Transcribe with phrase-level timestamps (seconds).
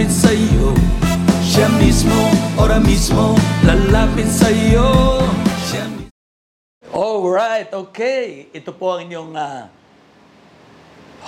[0.00, 0.72] lalapit sa'yo
[1.44, 2.16] Siya mismo,
[2.56, 3.36] ora mismo
[3.68, 5.20] lalapit sa'yo
[5.68, 5.84] Siya
[6.88, 8.48] Alright, okay.
[8.48, 9.68] Ito po ang inyong ah,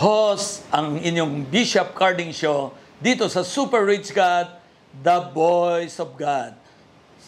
[0.01, 4.57] host, ang inyong Bishop Carding Show dito sa Super Rich God,
[5.05, 6.57] The Voice of God.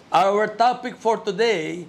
[0.08, 1.84] Our topic for today,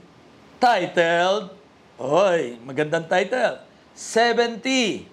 [0.59, 1.56] titled,
[1.95, 3.64] oy, magandang title,
[3.95, 5.08] 70.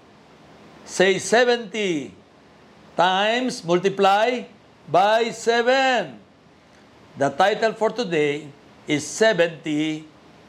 [0.82, 2.21] Say 70
[2.96, 4.44] times multiply
[4.88, 6.18] by 7.
[7.18, 8.48] The title for today
[8.88, 10.04] is 70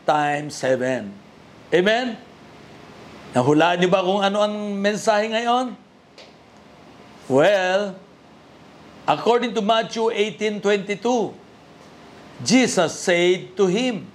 [0.08, 1.12] times 7.
[1.74, 2.18] Amen?
[3.34, 5.74] Nahulaan niyo ba kung ano ang mensahe ngayon?
[7.26, 7.98] Well,
[9.10, 11.34] according to Matthew 18:22,
[12.46, 14.06] Jesus said to him,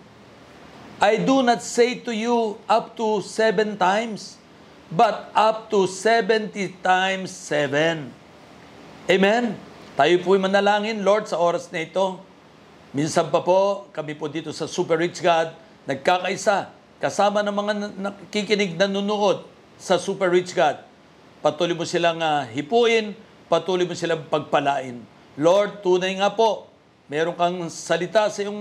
[1.03, 4.39] I do not say to you up to seven times,
[4.91, 8.18] but up to 70 times seven.
[9.09, 9.57] Amen?
[9.97, 12.21] Tayo po'y manalangin, Lord, sa oras na ito.
[12.93, 15.57] Minsan pa po, kami po dito sa Super Rich God,
[15.89, 16.69] nagkakaisa,
[17.01, 19.49] kasama ng mga na- nakikinig nanonood
[19.81, 20.85] sa Super Rich God.
[21.41, 23.17] Patuloy mo silang ah, hipuin,
[23.49, 25.01] patuloy mo silang pagpalain.
[25.41, 26.69] Lord, tunay nga po,
[27.09, 28.61] meron kang salita sa iyong,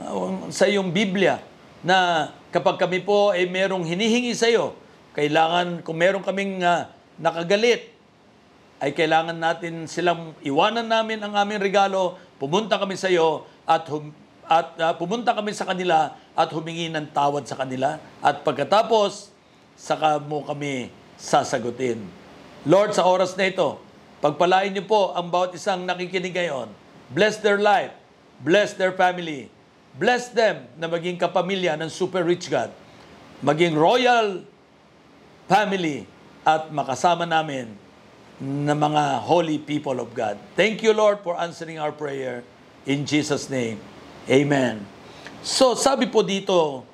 [0.00, 1.44] ah, sa iyong Biblia
[1.84, 4.72] na kapag kami po ay merong hinihingi sa iyo,
[5.12, 6.88] kailangan, kung meron kaming ah,
[7.20, 7.97] nakagalit,
[8.78, 14.14] ay kailangan natin silang iwanan namin ang aming regalo, pumunta kami sa iyo at hum-
[14.48, 19.28] at ah, pumunta kami sa kanila at humingi ng tawad sa kanila at pagkatapos
[19.76, 20.88] saka mo kami
[21.20, 22.00] sasagutin.
[22.64, 23.76] Lord, sa oras na ito,
[24.24, 26.72] pagpalain niyo po ang bawat isang nakikinig ngayon.
[27.12, 27.92] Bless their life,
[28.40, 29.52] bless their family,
[30.00, 32.72] bless them na maging kapamilya ng super rich God,
[33.44, 34.48] maging royal
[35.44, 36.08] family
[36.40, 37.87] at makasama namin
[38.38, 40.38] na mga holy people of God.
[40.54, 42.46] Thank you, Lord, for answering our prayer.
[42.86, 43.82] In Jesus' name,
[44.28, 44.84] Amen.
[45.40, 46.84] So, sabi po dito,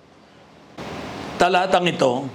[1.34, 2.30] talatang ito,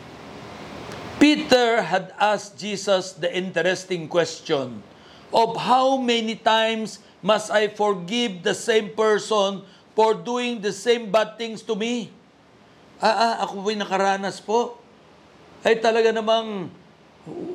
[1.16, 4.84] Peter had asked Jesus the interesting question
[5.32, 9.64] of how many times must I forgive the same person
[9.96, 12.12] for doing the same bad things to me?
[13.00, 14.80] Ah, ah ako po'y nakaranas po.
[15.64, 16.72] Ay talaga namang,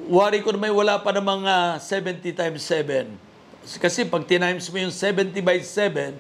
[0.09, 3.09] worry ko may wala pa ng mga 70 times 7.
[3.81, 6.17] Kasi pag tinimes mo yung 70 by 7,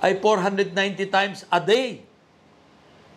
[0.00, 2.02] ay 490 times a day.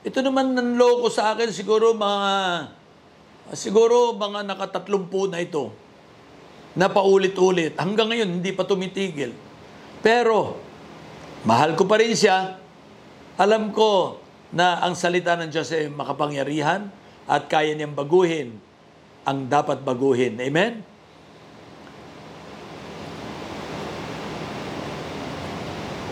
[0.04, 2.34] Ito naman nanloko sa akin siguro mga
[3.56, 5.72] siguro mga nakatatlumpu na ito
[6.74, 7.78] na paulit-ulit.
[7.78, 9.32] Hanggang ngayon, hindi pa tumitigil.
[10.02, 10.58] Pero,
[11.46, 12.60] mahal ko pa rin siya.
[13.38, 14.20] Alam ko
[14.54, 16.90] na ang salita ng Diyos ay makapangyarihan
[17.26, 18.58] at kaya niyang baguhin
[19.24, 20.40] ang dapat baguhin.
[20.40, 20.84] Amen?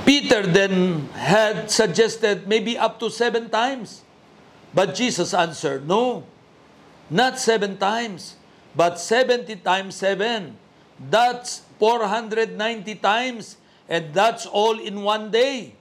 [0.05, 4.03] Peter then had suggested maybe up to seven times.
[4.73, 6.23] But Jesus answered, No,
[7.11, 8.35] not seven times,
[8.75, 10.55] but 70 times seven.
[10.95, 12.55] That's 490
[13.03, 13.57] times,
[13.89, 15.75] and that's all in one day.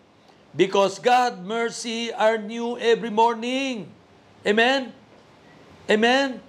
[0.57, 3.87] Because God mercy are new every morning.
[4.43, 4.93] Amen?
[5.89, 6.43] Amen?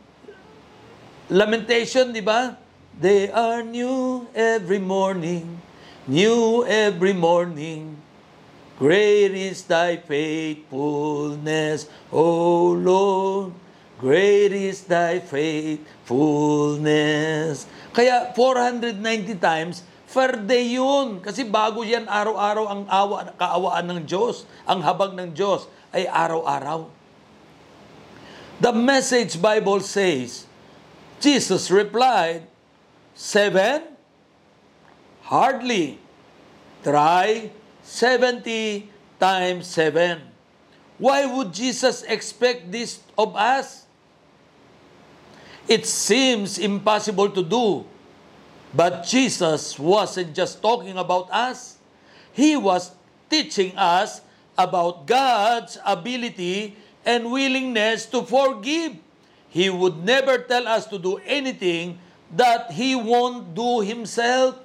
[1.32, 2.60] Lamentation, di ba?
[2.92, 5.64] They are new every morning,
[6.04, 7.96] new every morning.
[8.76, 13.56] Great is thy faithfulness, O Lord.
[13.96, 17.64] Great is thy faithfulness.
[17.96, 19.00] Kaya 490
[19.40, 21.24] times, per day yun.
[21.24, 25.64] Kasi bago yan araw-araw ang awa, kaawaan ng Diyos, ang habag ng Diyos
[25.96, 26.92] ay araw-araw.
[28.60, 30.51] The Message Bible says,
[31.22, 32.48] Jesus replied,
[33.14, 33.84] Seven?
[35.22, 36.00] Hardly.
[36.84, 37.52] Try
[37.84, 38.90] 70
[39.20, 40.20] times 7.
[40.98, 43.86] Why would Jesus expect this of us?
[45.68, 47.86] It seems impossible to do.
[48.74, 51.78] But Jesus wasn't just talking about us.
[52.34, 52.92] He was
[53.30, 54.22] teaching us
[54.58, 56.76] about God's ability
[57.06, 58.98] and willingness to forgive.
[59.52, 62.00] He would never tell us to do anything
[62.32, 64.56] that He won't do Himself.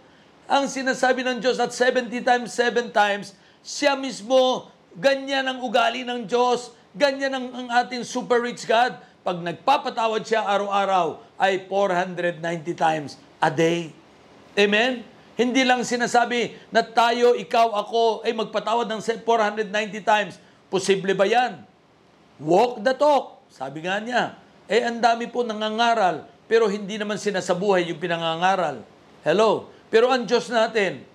[0.47, 3.35] Ang sinasabi ng Diyos at 70 times, 7 times,
[3.67, 8.94] siya mismo, ganyan ang ugali ng Diyos, ganyan ang, ang ating super rich God.
[9.27, 12.39] Pag nagpapatawad siya araw-araw, ay 490
[12.79, 13.91] times a day.
[14.55, 15.03] Amen?
[15.35, 19.67] Hindi lang sinasabi na tayo, ikaw, ako, ay magpatawad ng 490
[20.00, 20.39] times.
[20.71, 21.67] Posible ba yan?
[22.39, 23.43] Walk the talk.
[23.50, 28.83] Sabi nga niya, Eh, ang dami po nangangaral, pero hindi naman sinasabuhay yung pinangangaral.
[29.23, 29.71] Hello?
[29.91, 31.07] Pero ang Diyos natin,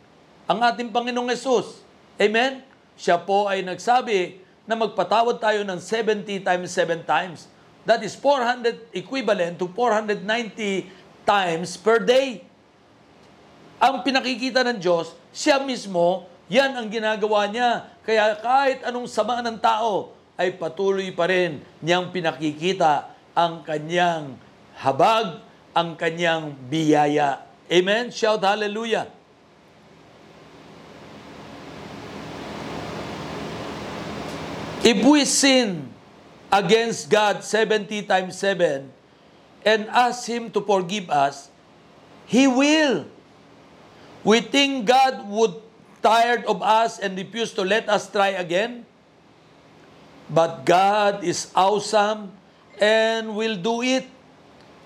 [0.47, 1.81] ang ating Panginoong Yesus,
[2.21, 2.61] Amen?
[2.93, 4.37] Siya po ay nagsabi
[4.69, 7.49] na magpatawad tayo ng 70 times 7 times.
[7.81, 10.21] That is 400 equivalent to 490
[11.25, 12.45] times per day.
[13.81, 17.89] Ang pinakikita ng Diyos, siya mismo, yan ang ginagawa niya.
[18.05, 24.35] Kaya kahit anong sama ng tao, ay patuloy pa rin niyang pinakikita ang kanyang
[24.75, 27.47] habag, ang kanyang biyaya.
[27.71, 28.11] Amen?
[28.11, 29.07] Shout hallelujah.
[34.81, 35.93] If we sin
[36.49, 38.89] against God 70 times 7
[39.61, 41.53] and ask Him to forgive us,
[42.25, 43.05] He will.
[44.25, 45.61] We think God would
[46.01, 48.83] tired of us and refuse to let us try again.
[50.27, 52.33] But God is awesome
[52.81, 54.09] and will do it.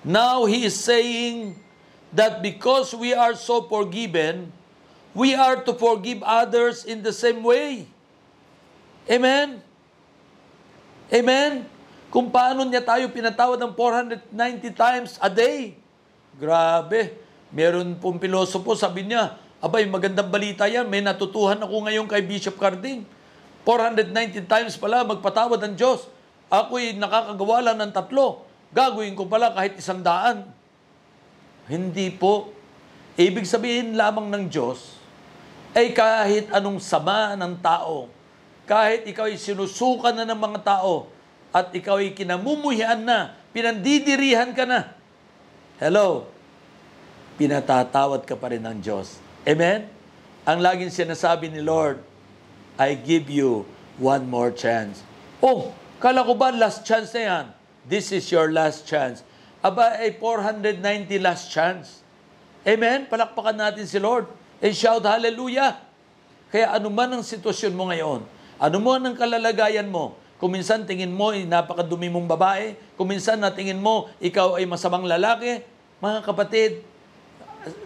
[0.03, 1.55] Now He is saying
[2.11, 4.51] that because we are so forgiven,
[5.15, 7.87] we are to forgive others in the same way.
[9.07, 9.63] Amen?
[11.07, 11.63] Amen?
[12.11, 14.27] Kung paano niya tayo pinatawad ng 490
[14.75, 15.79] times a day.
[16.35, 17.15] Grabe.
[17.55, 20.83] Meron pong pilosopo, sabi niya, abay, magandang balita yan.
[20.87, 23.07] May natutuhan ako ngayon kay Bishop Carding.
[23.63, 26.07] 490 times pala magpatawad ng Diyos.
[26.49, 28.45] Ako'y nakakagawa lang ng tatlo.
[28.75, 30.45] Gagawin ko pala kahit isang daan.
[31.65, 32.53] Hindi po.
[33.15, 34.99] Ibig sabihin lamang ng Diyos
[35.75, 38.07] ay kahit anong sama ng tao,
[38.63, 41.11] kahit ikaw ay sinusukan na ng mga tao,
[41.51, 44.95] at ikaw ay kinamumuhian na, pinandidirihan ka na.
[45.79, 46.27] Hello?
[47.35, 49.19] Pinatatawad ka pa rin ng Diyos.
[49.43, 49.87] Amen?
[50.47, 51.99] Ang laging sinasabi ni Lord,
[52.79, 53.67] I give you
[53.99, 55.03] one more chance.
[55.39, 55.71] Oh,
[56.05, 57.45] kala ko ba last chance na yan?
[57.89, 59.25] This is your last chance.
[59.65, 62.05] Aba, ay 490 last chance.
[62.61, 63.09] Amen?
[63.09, 64.29] Palakpakan natin si Lord.
[64.61, 65.81] And shout hallelujah.
[66.53, 68.21] Kaya anuman ang sitwasyon mo ngayon,
[68.61, 73.49] anuman ang kalalagayan mo, kung minsan tingin mo ay napakadumi mong babae, kung minsan na
[73.49, 75.65] tingin mo ikaw ay masamang lalaki,
[76.05, 76.85] mga kapatid,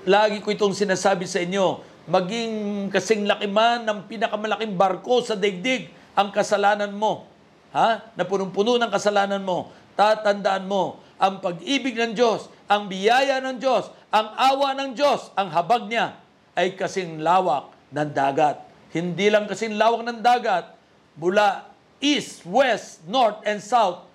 [0.04, 2.52] lagi ko itong sinasabi sa inyo, maging
[2.92, 5.88] kasing laki man ng pinakamalaking barko sa daigdig
[6.20, 7.29] ang kasalanan mo.
[7.76, 8.14] Ha?
[8.14, 9.70] Na punong-puno ng kasalanan mo.
[9.94, 15.52] Tatandaan mo, ang pag-ibig ng Diyos, ang biyaya ng Diyos, ang awa ng Diyos, ang
[15.52, 16.16] habag niya
[16.56, 18.64] ay kasing lawak ng dagat.
[18.96, 20.74] Hindi lang kasing lawak ng dagat,
[21.20, 21.68] mula
[22.00, 24.08] east, west, north, and south,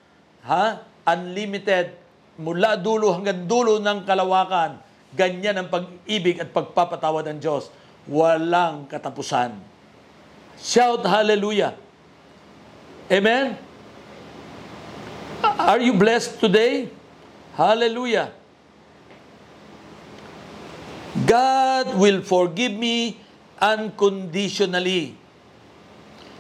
[0.49, 0.81] ha?
[1.05, 1.93] Unlimited,
[2.41, 4.81] mula dulo hanggang dulo ng kalawakan.
[5.15, 7.71] Ganyan ang pag-ibig at pagpapatawad ng Diyos.
[8.09, 9.55] Walang katapusan.
[10.59, 11.84] Shout hallelujah.
[13.13, 13.61] Amen?
[15.45, 16.89] Are you blessed today?
[17.53, 18.33] Hallelujah.
[21.29, 23.21] God will forgive me
[23.61, 25.15] unconditionally.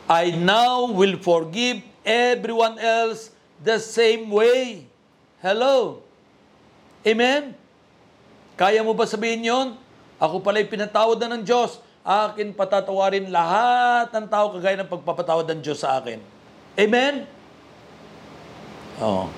[0.08, 3.30] I now will forgive everyone else
[3.60, 4.88] the same way.
[5.44, 6.00] Hello?
[7.04, 7.52] Amen?
[8.56, 9.68] Kaya mo ba sabihin yon?
[10.16, 11.76] Ako pala'y pinatawad na ng Diyos.
[12.04, 16.33] Akin patatawarin lahat ng tao kagaya ng pagpapatawad ng Diyos sa akin.
[16.74, 17.26] Amen?
[18.98, 19.30] Oh.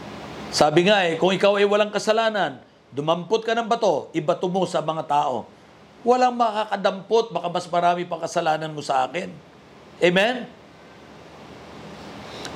[0.48, 4.80] Sabi nga eh, kung ikaw ay walang kasalanan, dumampot ka ng bato, ibato mo sa
[4.80, 5.44] mga tao.
[6.00, 9.28] Walang makakadampot, baka mas marami pang kasalanan mo sa akin.
[10.00, 10.48] Amen?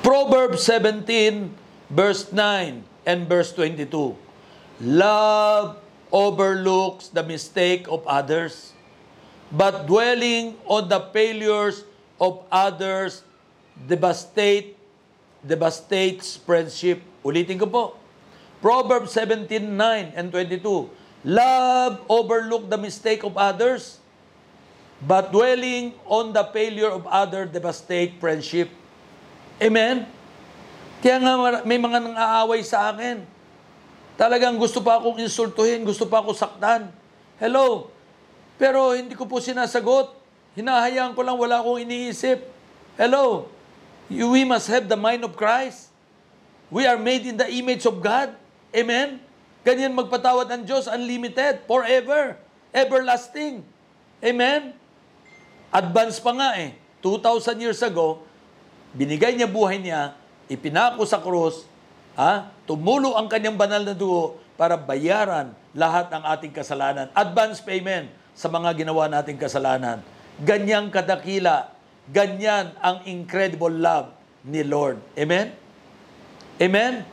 [0.01, 1.53] Proverbs 17,
[1.93, 4.17] verse 9 and verse 22.
[4.81, 5.77] Love
[6.09, 8.73] overlooks the mistake of others,
[9.53, 11.85] but dwelling on the failures
[12.17, 13.21] of others
[13.75, 14.77] devastate
[15.41, 17.01] devastates friendship.
[17.25, 17.83] Ulitin ko po.
[18.61, 20.89] Proverbs 17:9 and 22.
[21.25, 24.01] Love overlook the mistake of others,
[25.01, 28.69] but dwelling on the failure of others devastate friendship.
[29.61, 30.09] Amen?
[31.01, 33.25] Kaya nga may mga nang aaway sa akin.
[34.17, 36.93] Talagang gusto pa akong insultuhin, gusto pa akong saktan.
[37.41, 37.89] Hello?
[38.61, 40.13] Pero hindi ko po sinasagot.
[40.53, 42.45] Hinahayaan ko lang, wala akong iniisip.
[43.01, 43.49] Hello?
[44.11, 45.87] We must have the mind of Christ.
[46.67, 48.35] We are made in the image of God.
[48.75, 49.23] Amen?
[49.63, 52.35] Ganyan magpatawad ang Diyos, unlimited, forever,
[52.75, 53.63] everlasting.
[54.19, 54.75] Amen?
[55.71, 56.75] Advance pa nga eh.
[56.99, 58.21] 2,000 years ago,
[58.91, 60.13] binigay niya buhay niya,
[60.51, 61.65] ipinako sa krus,
[62.13, 62.51] ha?
[62.67, 67.07] tumulo ang kanyang banal na dugo para bayaran lahat ng ating kasalanan.
[67.15, 70.03] Advance payment sa mga ginawa nating kasalanan.
[70.41, 71.73] Ganyang kadakila,
[72.09, 74.09] ganyan ang incredible love
[74.41, 74.97] ni Lord.
[75.13, 75.53] Amen?
[76.57, 77.05] Amen?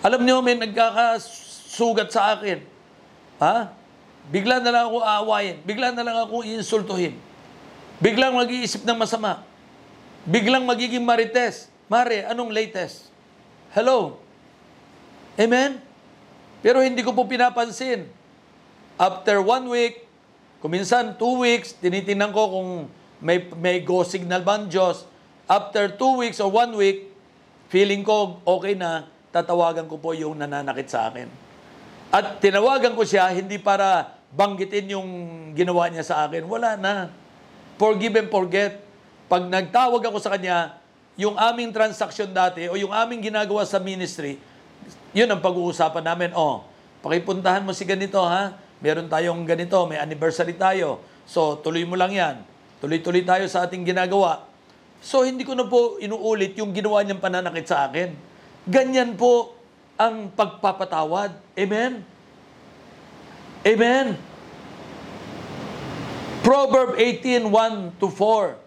[0.00, 2.64] Alam niyo, may nagkakasugat sa akin.
[3.38, 3.70] Ha?
[4.32, 5.56] Bigla na lang ako aawayin.
[5.66, 7.18] Bigla na lang ako iinsultuhin.
[8.02, 9.46] Biglang mag-iisip ng masama.
[10.26, 11.70] Biglang magiging marites.
[11.86, 13.10] Mare, anong latest?
[13.74, 14.18] Hello?
[15.38, 15.78] Amen?
[16.62, 18.06] Pero hindi ko po pinapansin.
[18.94, 20.06] After one week,
[20.62, 22.70] kuminsan two weeks, tinitingnan ko kung
[23.22, 25.06] may, may go signal ba ang Diyos.
[25.46, 27.06] After two weeks or one week,
[27.70, 31.30] feeling ko okay na, tatawagan ko po yung nananakit sa akin.
[32.12, 35.08] At tinawagan ko siya, hindi para banggitin yung
[35.56, 36.44] ginawa niya sa akin.
[36.44, 37.08] Wala na.
[37.80, 38.82] Forgive and forget.
[39.30, 40.76] Pag nagtawag ako sa kanya,
[41.16, 44.36] yung aming transaction dati o yung aming ginagawa sa ministry,
[45.16, 46.30] yun ang pag-uusapan namin.
[46.36, 46.68] Oh,
[47.00, 48.56] pakipuntahan mo si ganito ha.
[48.82, 51.00] Meron tayong ganito, may anniversary tayo.
[51.24, 52.51] So, tuloy mo lang yan.
[52.82, 54.42] Tuloy-tuloy tayo sa ating ginagawa.
[54.98, 58.10] So, hindi ko na po inuulit yung ginawa niyang pananakit sa akin.
[58.66, 59.54] Ganyan po
[59.94, 61.38] ang pagpapatawad.
[61.54, 62.02] Amen?
[63.62, 64.18] Amen?
[66.42, 68.58] Proverb 18:1 to 4.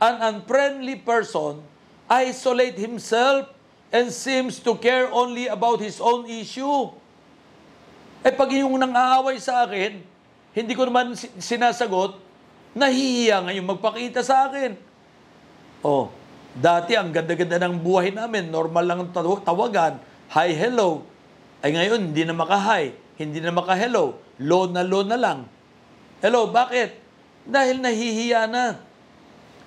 [0.00, 1.60] An unfriendly person
[2.08, 3.52] isolate himself
[3.92, 6.88] and seems to care only about his own issue.
[8.24, 10.00] Eh pag yung nang aaway sa akin,
[10.56, 12.16] hindi ko naman si- sinasagot,
[12.76, 14.76] nahihiya ngayon magpakita sa akin.
[15.84, 16.10] Oh,
[16.58, 21.06] dati ang ganda-ganda ng buhay namin, normal lang ang taw- tawagan, hi, hello.
[21.62, 25.46] Ay ngayon, hindi na maka-hi, hindi na maka-hello, low na low na lang.
[26.18, 26.98] Hello, bakit?
[27.46, 28.82] Dahil nahihiya na.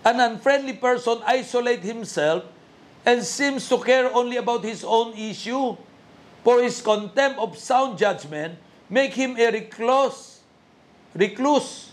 [0.02, 2.44] An unfriendly person isolate himself
[3.06, 5.78] and seems to care only about his own issue.
[6.42, 8.58] For his contempt of sound judgment
[8.90, 10.42] make him a recluse.
[11.14, 11.91] Recluse.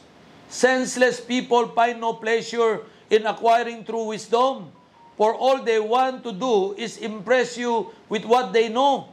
[0.49, 2.81] Senseless people find no pleasure
[3.13, 4.73] in acquiring true wisdom,
[5.17, 9.13] for all they want to do is impress you with what they know.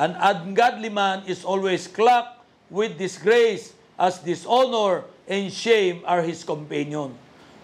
[0.00, 7.14] An ungodly man is always clocked with disgrace, as dishonor and shame are his companion.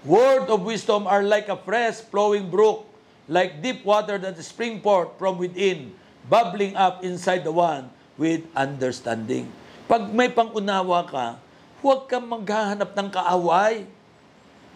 [0.04, 2.87] Word of wisdom are like a fresh flowing brook,
[3.28, 5.92] like deep water that spring forth from within,
[6.28, 9.50] bubbling up inside the one with understanding.
[9.88, 11.37] Pag may pangunawa ka,
[11.80, 13.84] huwag kang maghahanap ng kaaway.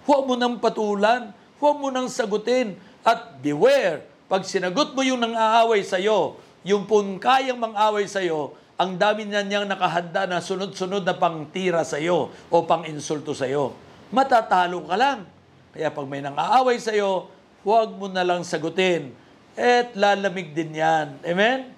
[0.05, 1.33] Huwag mo nang patulan.
[1.61, 2.77] Huwag mo nang sagutin.
[3.05, 9.29] At beware, pag sinagot mo yung nang-aaway sa'yo, yung pun kayang mang-away sa'yo, ang dami
[9.29, 13.77] na niyang nakahanda na sunod-sunod na pangtira sa'yo o pang-insulto sa'yo.
[14.11, 15.29] Matatalo ka lang.
[15.77, 17.29] Kaya pag may nang-aaway sa'yo,
[17.63, 19.13] huwag mo na lang sagutin.
[19.55, 21.23] At lalamig din yan.
[21.23, 21.71] Amen?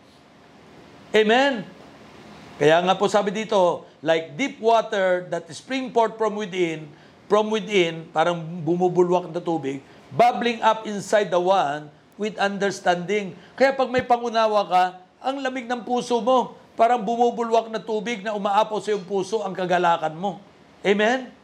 [1.12, 1.66] Amen?
[2.56, 6.86] Kaya nga po sabi dito, like deep water that spring forth from within,
[7.26, 9.82] from within, parang bumubulwak na tubig,
[10.14, 13.34] bubbling up inside the one with understanding.
[13.58, 14.84] Kaya pag may pangunawa ka,
[15.18, 19.50] ang lamig ng puso mo, parang bumubulwak na tubig na umaapaw sa iyong puso ang
[19.50, 20.38] kagalakan mo.
[20.86, 21.34] Amen?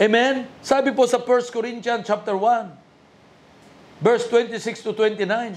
[0.00, 0.48] Amen?
[0.64, 5.52] Sabi po sa 1 Corinthians chapter 1, verse 26 to 29.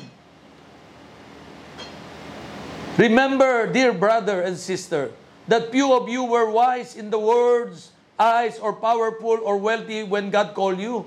[2.99, 5.15] Remember, dear brother and sister,
[5.47, 10.29] that few of you were wise in the words, eyes, or powerful or wealthy when
[10.29, 11.05] God called you.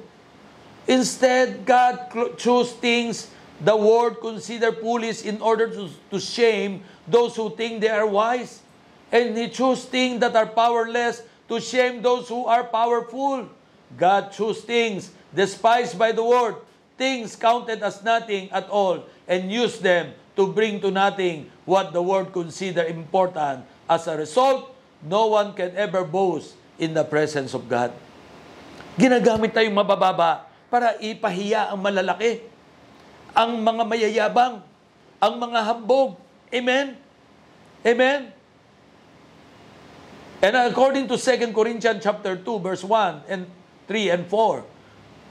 [0.87, 7.55] Instead, God chose things the world consider foolish in order to, to shame those who
[7.57, 8.61] think they are wise.
[9.11, 13.49] And He chose things that are powerless to shame those who are powerful.
[13.97, 16.57] God chose things despised by the world,
[16.99, 22.03] things counted as nothing at all, and used them to bring to nothing what the
[22.03, 23.65] world consider important.
[23.87, 27.95] As a result, no one can ever boast in the presence of God.
[28.99, 32.43] Ginagamit tayong mabababa para ipahiya ang malalaki,
[33.31, 34.59] ang mga mayayabang,
[35.23, 36.19] ang mga hambog.
[36.51, 36.99] Amen?
[37.87, 38.35] Amen?
[40.43, 43.47] And according to 2 Corinthians chapter 2 verse 1 and
[43.89, 44.67] 3 and 4.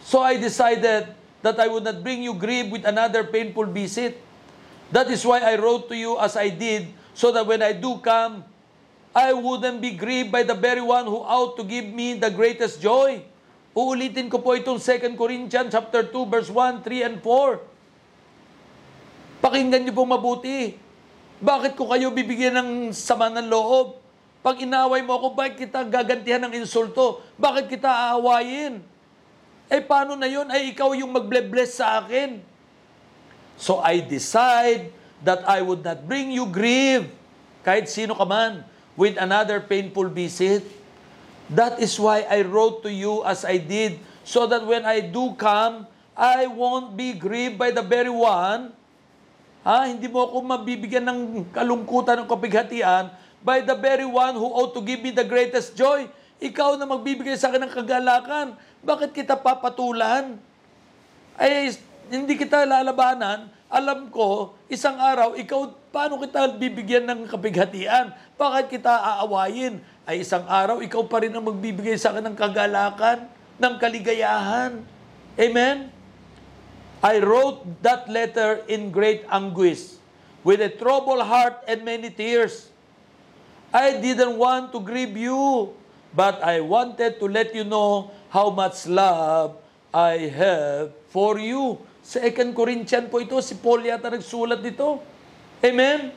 [0.01, 1.12] So I decided
[1.45, 4.17] that I would not bring you grief with another painful visit.
[4.89, 7.98] That is why I wrote to you as I did so that when I do
[8.03, 8.43] come
[9.15, 12.84] I wouldn't be grieved by the very one who ought to give me the greatest
[12.84, 13.24] joy.
[13.72, 17.63] Uulitin ko po itong 2 Corinthians chapter 2 verse 1, 3 and 4.
[19.39, 20.75] Pakinggan niyo po mabuti.
[21.39, 24.03] Bakit ko kayo bibigyan ng sama ng loob?
[24.43, 27.24] Pag inaway mo ako, bakit kita gagantihan ng insulto?
[27.39, 28.84] Bakit kita aawayin?
[29.72, 30.51] Eh paano na yun?
[30.51, 32.43] Ay ikaw yung magble-bless sa akin.
[33.55, 34.91] So I decide
[35.25, 37.10] that I would not bring you grief,
[37.65, 38.62] kahit sino ka man,
[38.94, 40.63] with another painful visit.
[41.50, 45.34] That is why I wrote to you as I did, so that when I do
[45.36, 48.72] come, I won't be grieved by the very one
[49.65, 49.89] Ha?
[49.89, 53.10] Hindi mo ako mabibigyan ng kalungkutan ng kapighatian
[53.41, 56.05] by the very one who ought to give me the greatest joy.
[56.38, 58.53] Ikaw na magbibigay sa akin ng kagalakan.
[58.86, 60.38] Bakit kita papatulan?
[61.34, 61.74] Ay,
[62.13, 63.50] hindi kita lalabanan.
[63.65, 68.13] Alam ko, isang araw, ikaw, paano kita bibigyan ng kapighatian?
[68.38, 69.81] Bakit kita aawayin?
[70.05, 73.25] Ay, isang araw, ikaw pa rin ang magbibigay sa akin ng kagalakan,
[73.57, 74.86] ng kaligayahan.
[75.34, 75.89] Amen?
[77.01, 79.98] I wrote that letter in great anguish,
[80.45, 82.69] with a troubled heart and many tears.
[83.74, 85.74] I didn't want to grieve you,
[86.13, 89.57] but I wanted to let you know how much love
[89.89, 91.81] I have for you.
[92.05, 95.01] Sa 2 Corinthian po ito, si Paul yata nagsulat dito.
[95.65, 96.13] Amen?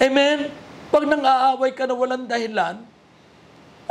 [0.00, 0.48] Amen?
[0.88, 2.80] Pag nang-aaway ka na walang dahilan,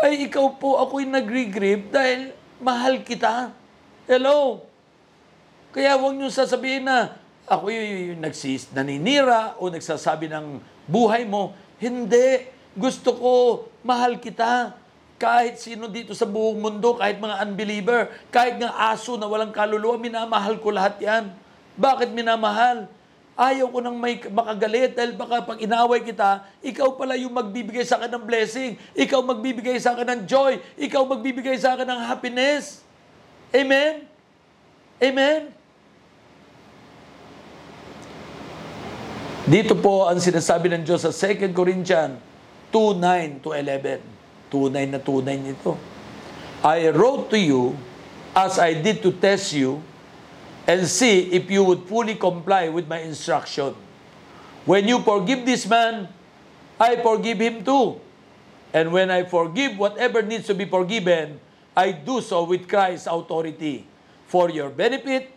[0.01, 3.53] ay ikaw po ako'y nagre-grieve dahil mahal kita.
[4.09, 4.65] Hello?
[5.69, 7.13] Kaya huwag niyo sasabihin na
[7.45, 10.57] ako yung nagsis, naninira o nagsasabi ng
[10.89, 11.53] buhay mo.
[11.77, 12.49] Hindi.
[12.73, 13.33] Gusto ko,
[13.85, 14.78] mahal kita.
[15.19, 19.99] Kahit sino dito sa buong mundo, kahit mga unbeliever, kahit nga aso na walang kaluluwa,
[19.99, 21.27] minamahal ko lahat yan.
[21.75, 22.87] Bakit minamahal?
[23.35, 27.99] Ayaw ko nang may makagalit dahil baka pag inaway kita, ikaw pala yung magbibigay sa
[27.99, 28.79] akin ng blessing.
[28.95, 30.59] Ikaw magbibigay sa akin ng joy.
[30.75, 32.83] Ikaw magbibigay sa akin ng happiness.
[33.51, 34.07] Amen?
[34.99, 35.51] Amen?
[39.47, 42.19] Dito po ang sinasabi ng Diyos sa 2 Corinthians
[42.75, 44.18] 2.9 to 11.
[44.51, 45.77] Tunay na tunay nito.
[46.63, 47.77] I wrote to you
[48.35, 49.81] as I did to test you
[50.67, 53.73] and see if you would fully comply with my instruction.
[54.65, 56.09] When you forgive this man,
[56.79, 57.99] I forgive him too.
[58.73, 61.39] And when I forgive whatever needs to be forgiven,
[61.75, 63.87] I do so with Christ's authority
[64.27, 65.31] for your benefit,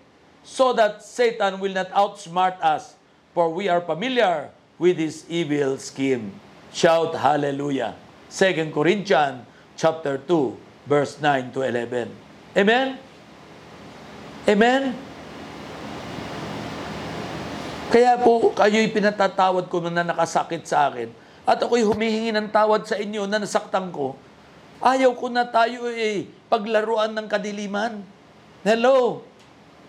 [0.44, 2.92] so that Satan will not outsmart us,
[3.32, 6.34] for we are familiar with his evil scheme.
[6.74, 7.96] Shout hallelujah.
[8.32, 9.44] 2 Corinthians
[9.76, 12.08] chapter 2 verse 9 to 11.
[12.56, 12.96] Amen.
[14.48, 14.82] Amen.
[17.92, 21.12] Kaya po kayo'y pinatatawad ko na nakasakit sa akin
[21.44, 24.16] at ako'y humihingi ng tawad sa inyo na nasaktan ko.
[24.80, 28.00] Ayaw ko na tayo eh paglaruan ng kadiliman.
[28.64, 29.28] Hello.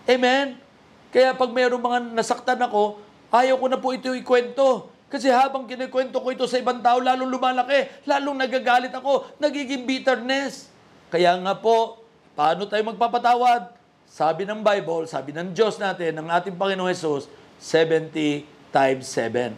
[0.04, 0.60] Amen.
[1.08, 3.00] Kaya pag mayroong mga nasaktan ako,
[3.32, 4.93] ayaw ko na po ito ikwento.
[5.12, 10.72] Kasi habang kinikwento ko ito sa ibang tao, lalong lumalaki, lalong nagagalit ako, nagiging bitterness.
[11.12, 12.02] Kaya nga po,
[12.34, 13.70] paano tayo magpapatawad?
[14.10, 17.30] Sabi ng Bible, sabi ng Diyos natin, ng ating Panginoong Jesus,
[17.62, 19.54] 70 times 7.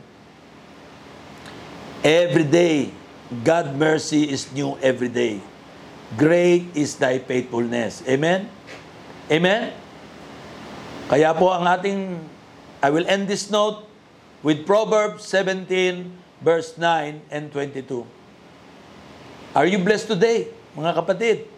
[2.04, 2.92] Every day,
[3.42, 5.42] God mercy is new every day.
[6.14, 8.04] Great is thy faithfulness.
[8.06, 8.46] Amen?
[9.26, 9.74] Amen?
[11.11, 12.22] Kaya po ang ating,
[12.78, 13.82] I will end this note
[14.42, 18.07] with Proverbs 17, verse 9 and 22.
[19.57, 21.49] Are you blessed today, mga kapatid?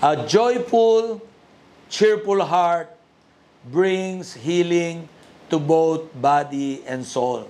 [0.00, 1.20] A joyful,
[1.88, 2.92] cheerful heart
[3.68, 5.08] brings healing
[5.48, 7.48] to both body and soul.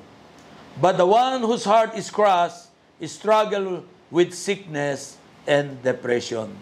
[0.76, 2.68] But the one whose heart is crushed
[3.04, 6.52] struggle with sickness and depression.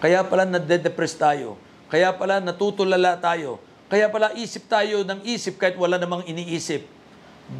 [0.00, 1.56] Kaya pala nade-depress tayo.
[1.88, 3.60] Kaya pala natutulala tayo.
[3.86, 6.82] Kaya pala isip tayo ng isip kahit wala namang iniisip.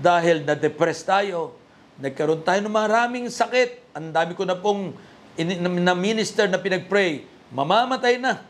[0.03, 1.55] Dahil na-depress tayo,
[2.03, 3.95] nagkaroon tayo ng maraming sakit.
[3.95, 4.91] Ang dami ko na pong
[5.39, 7.23] in- na minister na pinag-pray,
[7.55, 8.43] mamamatay na.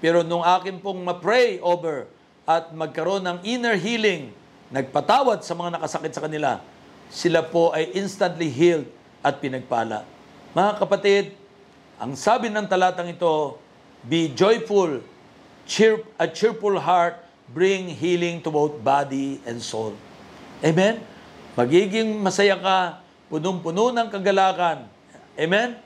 [0.00, 2.08] Pero nung akin pong ma-pray over
[2.48, 4.32] at magkaroon ng inner healing,
[4.72, 6.64] nagpatawad sa mga nakasakit sa kanila,
[7.12, 8.88] sila po ay instantly healed
[9.20, 10.08] at pinagpala.
[10.56, 11.24] Mga kapatid,
[12.00, 13.60] ang sabi ng talatang ito,
[14.04, 15.04] be joyful,
[15.66, 17.18] cheer, a cheerful heart,
[17.50, 19.92] bring healing to both body and soul.
[20.62, 21.02] Amen?
[21.58, 24.86] Magiging masaya ka, punong-puno ng kagalakan.
[25.36, 25.76] Amen?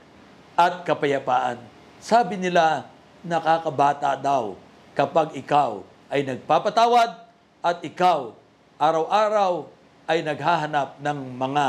[0.54, 1.58] At kapayapaan.
[1.98, 2.86] Sabi nila,
[3.24, 4.56] nakakabata daw
[4.96, 7.28] kapag ikaw ay nagpapatawad
[7.60, 8.32] at ikaw
[8.80, 9.68] araw-araw
[10.08, 11.66] ay naghahanap ng mga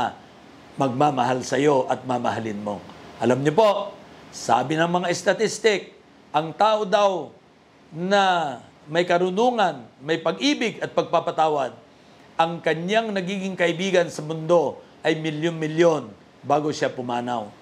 [0.80, 2.80] magmamahal sa iyo at mamahalin mo.
[3.20, 3.92] Alam niyo po,
[4.32, 5.92] sabi ng mga statistic,
[6.32, 7.28] ang tao daw
[7.92, 11.76] na may karunungan, may pag-ibig at pagpapatawad,
[12.34, 16.10] ang kanyang nagiging kaibigan sa mundo ay milyon-milyon
[16.42, 17.52] bago siya pumanaw.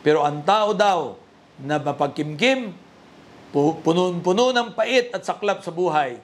[0.00, 1.20] Pero ang tao daw
[1.60, 2.72] na mapagkimkim,
[3.52, 6.22] pu- puno-puno ng pait at saklap sa buhay,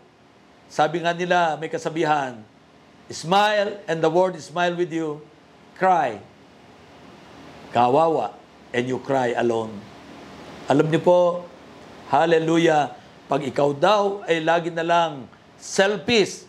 [0.71, 2.41] sabi nga nila, may kasabihan,
[3.13, 5.21] smile and the world smile with you,
[5.77, 6.19] cry,
[7.71, 8.33] kawawa,
[8.73, 9.75] and you cry alone.
[10.67, 11.21] Alam niyo po,
[12.11, 15.27] hallelujah, pag ikaw daw ay lagi na lang
[15.59, 16.47] selfish,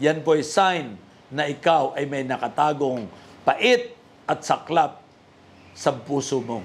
[0.00, 0.96] yan po ay sign
[1.28, 3.04] na ikaw ay may nakatagong
[3.44, 3.92] pait
[4.24, 5.04] at saklap
[5.76, 6.64] sa puso mo.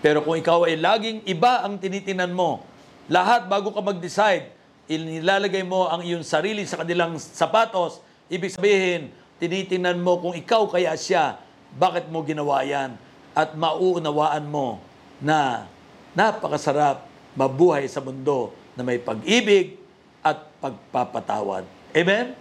[0.00, 2.64] Pero kung ikaw ay laging iba ang tinitingnan mo,
[3.12, 4.48] lahat bago ka mag-decide,
[4.88, 8.00] inilalagay mo ang iyong sarili sa kanilang sapatos,
[8.32, 11.36] ibig sabihin, tinitingnan mo kung ikaw kaya siya,
[11.76, 12.96] bakit mo ginawa yan?
[13.36, 14.80] At mauunawaan mo
[15.20, 15.68] na
[16.16, 17.04] napakasarap
[17.36, 19.80] mabuhay sa mundo na may pag-ibig
[20.20, 21.64] at pagpapatawad.
[21.96, 22.36] Amen?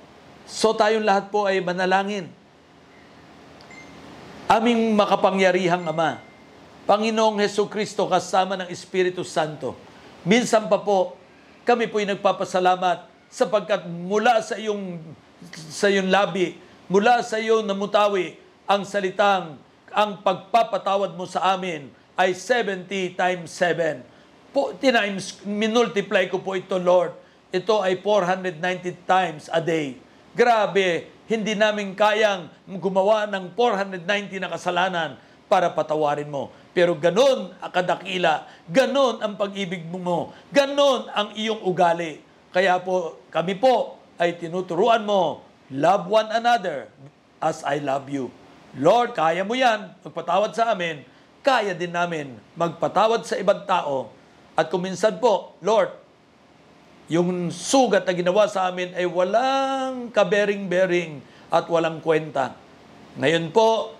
[0.45, 2.29] So tayong lahat po ay manalangin.
[4.45, 6.21] Aming makapangyarihang Ama,
[6.85, 9.73] Panginoong Heso Kristo kasama ng Espiritu Santo,
[10.21, 11.17] minsan pa po
[11.65, 15.01] kami po'y nagpapasalamat sapagkat mula sa iyong
[15.73, 18.37] sa iyong labi, mula sa iyo namutawi
[18.69, 19.57] ang salitang
[19.95, 24.14] ang pagpapatawad mo sa amin ay 70 times 7.
[24.55, 27.11] Po, times, minultiply ko po ito, Lord.
[27.51, 29.99] Ito ay 490 times a day.
[30.31, 32.47] Grabe, hindi namin kayang
[32.79, 35.19] gumawa ng 490 na kasalanan
[35.51, 36.55] para patawarin mo.
[36.71, 42.23] Pero ganon ang kadakila, ganon ang pag-ibig mo, ganon ang iyong ugali.
[42.55, 46.87] Kaya po, kami po ay tinuturuan mo, love one another
[47.43, 48.31] as I love you.
[48.79, 51.03] Lord, kaya mo yan, magpatawad sa amin,
[51.43, 54.15] kaya din namin magpatawad sa ibang tao.
[54.55, 55.91] At kung minsan po, Lord,
[57.11, 61.21] yung sugat na ginawa sa amin ay walang kabering-bering
[61.53, 62.55] at walang kwenta.
[63.19, 63.93] Ngayon po,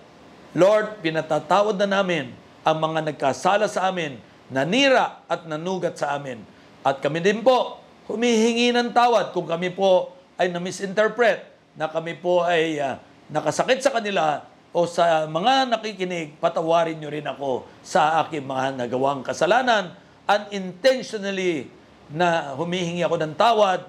[0.56, 2.32] Lord, pinatatawad na namin
[2.66, 4.18] ang mga nagkasala sa amin,
[4.50, 6.42] nanira at nanugat sa amin.
[6.82, 7.78] At kami din po,
[8.10, 12.96] humihingi ng tawad kung kami po ay na-misinterpret, na kami po ay uh,
[13.28, 19.20] nakasakit sa kanila o sa mga nakikinig, patawarin nyo rin ako sa aking mga nagawang
[19.20, 19.92] kasalanan
[20.26, 21.70] unintentionally
[22.10, 23.86] na humihingi ako ng tawad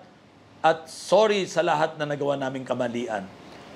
[0.61, 3.25] at sorry sa lahat na nagawa naming kamalian.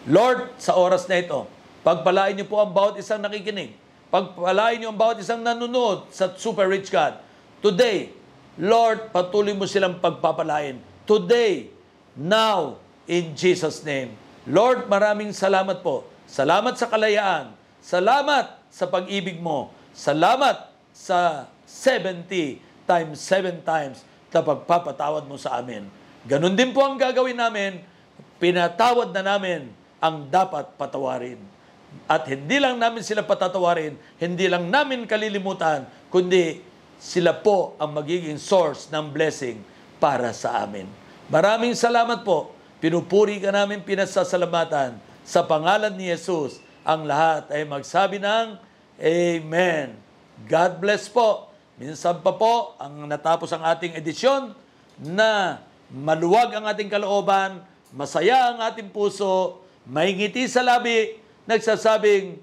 [0.10, 1.46] Lord, sa oras na ito,
[1.86, 3.78] pagpalain niyo po ang bawat isang nakikinig.
[4.10, 7.22] Pagpalain niyo ang bawat isang nanonood sa Super Rich God.
[7.62, 8.10] Today,
[8.58, 10.82] Lord, patuloy mo silang pagpapalain.
[11.06, 11.70] Today,
[12.18, 14.18] now, in Jesus' name.
[14.50, 16.10] Lord, maraming salamat po.
[16.26, 17.54] Salamat sa kalayaan.
[17.80, 19.70] Salamat sa pag-ibig mo.
[19.94, 25.88] Salamat sa 70 times 7 times na pagpapatawad mo sa amin.
[26.28, 27.80] Ganon din po ang gagawin namin.
[28.40, 31.40] Pinatawad na namin ang dapat patawarin.
[32.08, 36.64] At hindi lang namin sila patatawarin, hindi lang namin kalilimutan, kundi
[36.96, 39.60] sila po ang magiging source ng blessing
[40.00, 40.88] para sa amin.
[41.28, 42.56] Maraming salamat po.
[42.80, 44.98] Pinupuri ka namin pinasasalamatan.
[45.22, 48.58] Sa pangalan ni Jesus, ang lahat ay magsabi ng
[49.02, 49.98] Amen.
[50.48, 51.51] God bless po.
[51.82, 54.54] Minsan pa po, ang natapos ang ating edisyon
[55.02, 55.58] na
[55.90, 57.58] maluwag ang ating kalooban,
[57.90, 61.18] masaya ang ating puso, may ngiti sa labi,
[61.50, 62.38] nagsasabing,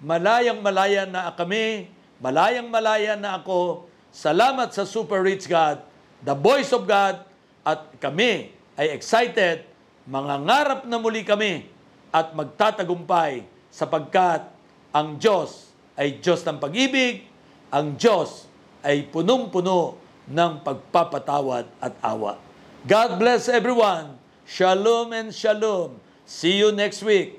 [0.00, 5.84] malayang malaya na kami, malayang malaya na ako, salamat sa Super Rich God,
[6.24, 7.28] the voice of God,
[7.68, 9.68] at kami ay excited,
[10.08, 11.68] mangangarap na muli kami
[12.08, 14.48] at magtatagumpay sapagkat
[14.96, 17.28] ang Diyos ay Diyos ng pag-ibig,
[17.68, 18.47] ang Diyos
[18.88, 22.40] ay punong-puno ng pagpapatawad at awa.
[22.88, 24.16] God bless everyone.
[24.48, 26.00] Shalom and shalom.
[26.24, 27.36] See you next week.